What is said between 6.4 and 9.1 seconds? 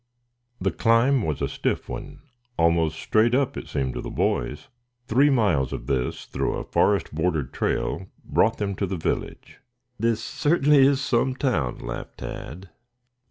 a forest bordered trail brought them to the